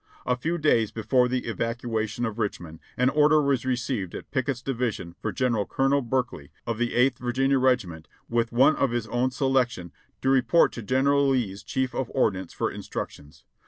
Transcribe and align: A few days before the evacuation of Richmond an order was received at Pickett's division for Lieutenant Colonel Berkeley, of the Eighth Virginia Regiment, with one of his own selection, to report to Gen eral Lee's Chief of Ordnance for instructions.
A 0.25 0.35
few 0.35 0.57
days 0.57 0.89
before 0.89 1.27
the 1.27 1.45
evacuation 1.45 2.25
of 2.25 2.39
Richmond 2.39 2.79
an 2.97 3.09
order 3.11 3.39
was 3.39 3.65
received 3.67 4.15
at 4.15 4.31
Pickett's 4.31 4.63
division 4.63 5.13
for 5.21 5.29
Lieutenant 5.29 5.69
Colonel 5.69 6.01
Berkeley, 6.01 6.51
of 6.65 6.79
the 6.79 6.95
Eighth 6.95 7.19
Virginia 7.19 7.59
Regiment, 7.59 8.07
with 8.27 8.51
one 8.51 8.75
of 8.77 8.89
his 8.89 9.05
own 9.09 9.29
selection, 9.29 9.91
to 10.23 10.29
report 10.31 10.71
to 10.71 10.81
Gen 10.81 11.05
eral 11.05 11.29
Lee's 11.29 11.61
Chief 11.61 11.93
of 11.93 12.09
Ordnance 12.15 12.51
for 12.51 12.71
instructions. 12.71 13.43